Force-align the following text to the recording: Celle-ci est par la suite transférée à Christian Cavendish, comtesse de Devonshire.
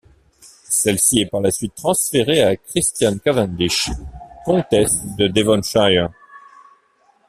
Celle-ci 0.67 1.19
est 1.21 1.25
par 1.29 1.41
la 1.41 1.51
suite 1.51 1.75
transférée 1.75 2.41
à 2.41 2.55
Christian 2.55 3.19
Cavendish, 3.19 3.91
comtesse 4.45 4.97
de 5.15 5.27
Devonshire. 5.27 6.09